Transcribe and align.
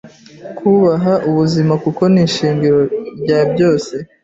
Kubaha 0.57 1.13
ubuzima 1.29 1.73
kuko 1.83 2.01
nishingiro 2.13 2.79
rya 3.21 3.39
byose 3.51 3.93